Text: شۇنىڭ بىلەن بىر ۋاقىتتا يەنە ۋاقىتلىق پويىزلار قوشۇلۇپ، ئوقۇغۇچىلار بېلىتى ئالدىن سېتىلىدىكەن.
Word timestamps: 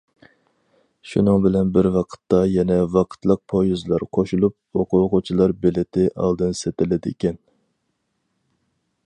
شۇنىڭ 1.09 1.43
بىلەن 1.43 1.69
بىر 1.75 1.89
ۋاقىتتا 1.97 2.39
يەنە 2.53 2.77
ۋاقىتلىق 2.95 3.43
پويىزلار 3.53 4.07
قوشۇلۇپ، 4.19 4.81
ئوقۇغۇچىلار 4.81 5.55
بېلىتى 5.67 6.09
ئالدىن 6.15 6.59
سېتىلىدىكەن. 6.63 7.41